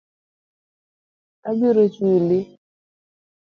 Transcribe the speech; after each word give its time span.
Abiro 1.49 1.83
chuli. 1.95 2.39